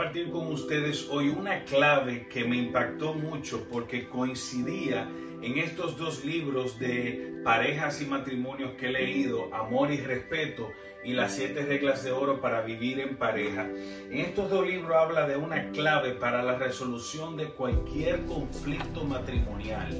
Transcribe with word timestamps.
compartir 0.00 0.30
con 0.30 0.46
ustedes 0.46 1.08
hoy 1.10 1.28
una 1.28 1.62
clave 1.64 2.26
que 2.28 2.42
me 2.46 2.56
impactó 2.56 3.12
mucho 3.12 3.66
porque 3.70 4.08
coincidía 4.08 5.06
en 5.42 5.58
estos 5.58 5.98
dos 5.98 6.24
libros 6.24 6.78
de 6.78 7.42
parejas 7.44 8.00
y 8.00 8.06
matrimonios 8.06 8.72
que 8.78 8.86
he 8.86 8.92
leído, 8.92 9.54
Amor 9.54 9.92
y 9.92 9.98
Respeto 9.98 10.70
y 11.04 11.12
las 11.12 11.34
siete 11.34 11.66
reglas 11.66 12.02
de 12.02 12.12
oro 12.12 12.40
para 12.40 12.62
vivir 12.62 12.98
en 12.98 13.16
pareja. 13.16 13.68
En 14.10 14.18
estos 14.20 14.48
dos 14.48 14.66
libros 14.66 14.96
habla 14.96 15.28
de 15.28 15.36
una 15.36 15.70
clave 15.70 16.12
para 16.12 16.42
la 16.42 16.56
resolución 16.56 17.36
de 17.36 17.50
cualquier 17.50 18.24
conflicto 18.24 19.04
matrimonial 19.04 19.90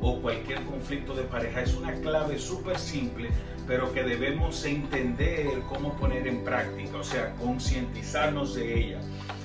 o 0.00 0.20
cualquier 0.20 0.62
conflicto 0.66 1.14
de 1.14 1.24
pareja. 1.24 1.62
Es 1.62 1.74
una 1.74 1.94
clave 1.94 2.38
súper 2.38 2.78
simple, 2.78 3.30
pero 3.66 3.92
que 3.92 4.04
debemos 4.04 4.64
entender 4.64 5.48
cómo 5.68 5.96
poner 5.96 6.28
en 6.28 6.44
práctica, 6.44 6.98
o 6.98 7.04
sea, 7.04 7.34
concientizarnos 7.34 8.54
de 8.54 8.80
ella. 8.80 9.00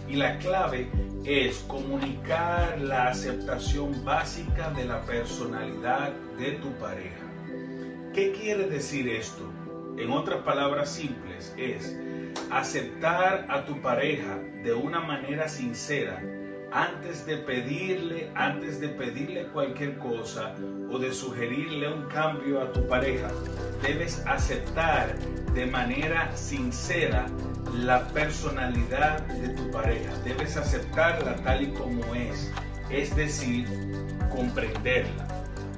Y 0.07 0.15
la 0.15 0.37
clave 0.39 0.89
es 1.25 1.59
comunicar 1.67 2.79
la 2.81 3.07
aceptación 3.07 4.03
básica 4.03 4.69
de 4.71 4.85
la 4.85 5.01
personalidad 5.01 6.11
de 6.37 6.51
tu 6.53 6.71
pareja. 6.73 7.25
¿Qué 8.13 8.31
quiere 8.31 8.67
decir 8.67 9.07
esto? 9.07 9.49
En 9.97 10.11
otras 10.11 10.41
palabras 10.41 10.89
simples, 10.91 11.53
es 11.57 11.95
aceptar 12.51 13.45
a 13.49 13.65
tu 13.65 13.81
pareja 13.81 14.37
de 14.63 14.73
una 14.73 14.99
manera 14.99 15.47
sincera 15.47 16.21
antes 16.73 17.25
de 17.25 17.37
pedirle, 17.37 18.31
antes 18.33 18.79
de 18.79 18.89
pedirle 18.89 19.47
cualquier 19.47 19.97
cosa 19.99 20.55
o 20.91 20.97
de 20.97 21.13
sugerirle 21.13 21.93
un 21.93 22.07
cambio 22.07 22.61
a 22.61 22.71
tu 22.71 22.87
pareja, 22.87 23.29
debes 23.83 24.25
aceptar 24.25 25.15
de 25.53 25.67
manera 25.67 26.35
sincera 26.35 27.27
la 27.73 28.07
personalidad 28.09 29.21
de 29.21 29.49
tu 29.49 29.71
pareja. 29.71 30.11
Debes 30.23 30.57
aceptarla 30.57 31.35
tal 31.37 31.63
y 31.63 31.71
como 31.71 32.15
es, 32.15 32.51
es 32.89 33.15
decir, 33.15 33.67
comprenderla. 34.31 35.27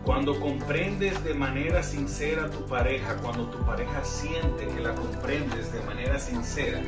Cuando 0.03 0.39
comprendes 0.39 1.23
de 1.23 1.33
manera 1.33 1.81
sincera 1.81 2.45
a 2.45 2.51
tu 2.51 2.63
pareja, 2.67 3.15
cuando 3.23 3.49
tu 3.49 3.65
pareja 3.65 4.03
siente 4.03 4.67
que 4.67 4.81
la 4.81 4.93
comprendes 4.93 5.73
de 5.73 5.81
manera 5.81 6.19
sincera, 6.19 6.79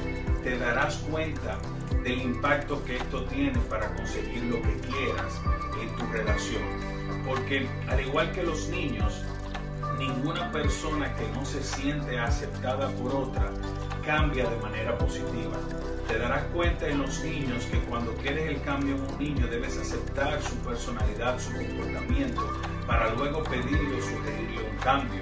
te 0.44 0.58
darás 0.60 0.98
cuenta 1.10 1.58
del 2.04 2.22
impacto 2.22 2.84
que 2.86 2.98
esto 2.98 3.24
tiene 3.26 3.58
para 3.70 3.96
conseguir 3.96 4.44
lo 4.44 4.62
que 4.62 4.80
quieras 4.82 5.42
en 5.82 5.96
tu 5.96 6.06
relación. 6.14 6.62
Porque 7.26 7.68
al 7.88 8.02
igual 8.02 8.32
que 8.34 8.44
los 8.44 8.70
niños, 8.70 9.24
ninguna 9.98 10.52
persona 10.52 11.12
que 11.16 11.28
no 11.30 11.44
se 11.44 11.64
siente 11.64 12.20
aceptada 12.20 12.90
por 12.90 13.16
otra 13.16 13.52
cambia 14.08 14.50
de 14.50 14.56
manera 14.62 14.98
positiva. 14.98 15.58
Te 16.08 16.18
darás 16.18 16.46
cuenta 16.54 16.88
en 16.88 17.00
los 17.00 17.22
niños 17.26 17.66
que 17.66 17.78
cuando 17.82 18.14
quieres 18.14 18.50
el 18.50 18.62
cambio 18.62 18.96
en 18.96 19.02
un 19.02 19.20
niño 19.20 19.48
debes 19.48 19.78
aceptar 19.78 20.42
su 20.42 20.56
personalidad, 20.60 21.38
su 21.38 21.52
comportamiento, 21.52 22.42
para 22.88 23.14
luego 23.16 23.44
pedirle 23.44 23.98
o 23.98 24.02
sugerirle 24.02 24.70
un 24.72 24.78
cambio. 24.78 25.22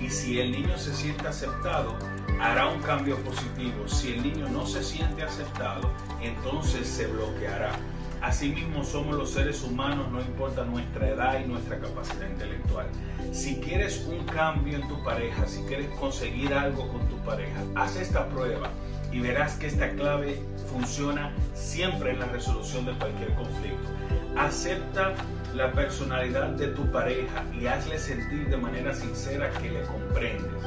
Y 0.00 0.10
si 0.10 0.40
el 0.40 0.50
niño 0.50 0.76
se 0.76 0.92
siente 0.92 1.28
aceptado, 1.28 1.96
hará 2.40 2.66
un 2.66 2.82
cambio 2.82 3.16
positivo. 3.18 3.86
Si 3.86 4.14
el 4.14 4.24
niño 4.24 4.48
no 4.48 4.66
se 4.66 4.82
siente 4.82 5.22
aceptado, 5.22 5.88
entonces 6.20 6.88
se 6.88 7.06
bloqueará. 7.06 7.78
Asimismo 8.22 8.84
somos 8.84 9.14
los 9.16 9.30
seres 9.30 9.62
humanos, 9.62 10.10
no 10.10 10.20
importa 10.20 10.64
nuestra 10.64 11.08
edad 11.08 11.40
y 11.40 11.46
nuestra 11.46 11.78
capacidad 11.78 12.28
intelectual. 12.28 12.86
Si 13.32 13.56
quieres 13.56 14.06
un 14.06 14.24
cambio 14.24 14.76
en 14.76 14.88
tu 14.88 15.02
pareja, 15.04 15.46
si 15.46 15.62
quieres 15.62 15.88
conseguir 16.00 16.52
algo 16.54 16.88
con 16.88 17.06
tu 17.08 17.16
pareja, 17.18 17.62
haz 17.74 17.96
esta 17.96 18.28
prueba 18.28 18.70
y 19.12 19.20
verás 19.20 19.56
que 19.56 19.66
esta 19.66 19.90
clave 19.90 20.42
funciona 20.70 21.32
siempre 21.54 22.10
en 22.12 22.20
la 22.20 22.26
resolución 22.26 22.86
de 22.86 22.92
cualquier 22.92 23.34
conflicto. 23.34 23.88
Acepta 24.36 25.14
la 25.54 25.72
personalidad 25.72 26.48
de 26.50 26.68
tu 26.68 26.84
pareja 26.92 27.42
y 27.58 27.66
hazle 27.66 27.98
sentir 27.98 28.48
de 28.48 28.58
manera 28.58 28.92
sincera 28.92 29.50
que 29.52 29.70
le 29.70 29.82
comprendes. 29.84 30.62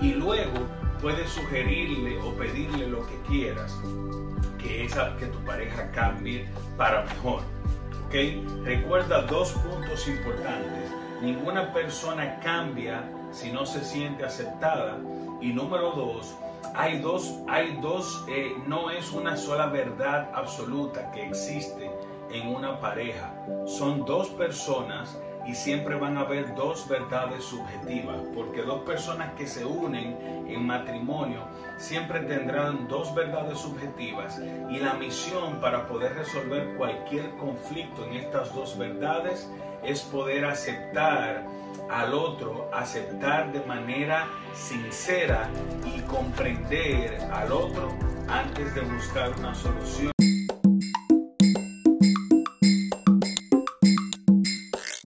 Y 0.00 0.14
luego 0.14 0.68
puedes 1.02 1.28
sugerirle 1.30 2.16
o 2.20 2.32
pedirle 2.34 2.86
lo 2.86 3.04
que 3.06 3.20
quieras, 3.26 3.76
que 4.58 4.84
es 4.84 4.94
que 5.18 5.26
tu 5.26 5.38
pareja 5.44 5.90
cambie 5.90 6.48
para 6.76 7.02
mejor. 7.04 7.42
¿Ok? 8.06 8.14
Recuerda 8.64 9.22
dos 9.22 9.52
puntos 9.52 10.06
importantes. 10.06 10.90
Ninguna 11.20 11.72
persona 11.72 12.38
cambia 12.38 13.02
si 13.32 13.50
no 13.50 13.66
se 13.66 13.84
siente 13.84 14.24
aceptada. 14.24 14.96
Y 15.40 15.52
número 15.52 15.90
dos, 15.92 16.36
hay 16.74 17.00
dos, 17.00 17.34
hay 17.48 17.78
dos, 17.80 18.24
eh, 18.28 18.54
no 18.68 18.90
es 18.90 19.10
una 19.12 19.36
sola 19.36 19.66
verdad 19.66 20.30
absoluta 20.34 21.10
que 21.10 21.26
existe 21.26 21.90
en 22.32 22.48
una 22.48 22.80
pareja. 22.80 23.32
Son 23.66 24.04
dos 24.04 24.28
personas 24.30 25.18
y 25.46 25.54
siempre 25.54 25.96
van 25.96 26.18
a 26.18 26.20
haber 26.20 26.54
dos 26.54 26.86
verdades 26.88 27.42
subjetivas, 27.44 28.18
porque 28.34 28.62
dos 28.62 28.82
personas 28.82 29.32
que 29.32 29.46
se 29.46 29.64
unen 29.64 30.46
en 30.46 30.66
matrimonio 30.66 31.40
siempre 31.78 32.20
tendrán 32.20 32.86
dos 32.86 33.14
verdades 33.14 33.58
subjetivas 33.58 34.38
y 34.70 34.78
la 34.78 34.94
misión 34.94 35.58
para 35.60 35.86
poder 35.86 36.14
resolver 36.14 36.76
cualquier 36.76 37.30
conflicto 37.36 38.04
en 38.04 38.14
estas 38.14 38.54
dos 38.54 38.76
verdades 38.76 39.50
es 39.82 40.02
poder 40.02 40.44
aceptar 40.44 41.46
al 41.88 42.12
otro, 42.12 42.68
aceptar 42.74 43.50
de 43.50 43.60
manera 43.60 44.26
sincera 44.54 45.48
y 45.86 46.00
comprender 46.02 47.20
al 47.32 47.52
otro 47.52 47.88
antes 48.28 48.74
de 48.74 48.82
buscar 48.82 49.32
una 49.38 49.54
solución. 49.54 50.17